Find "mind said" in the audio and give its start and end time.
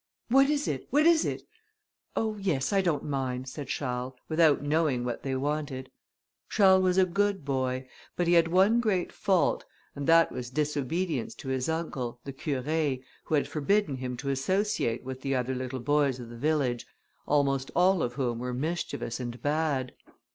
3.03-3.67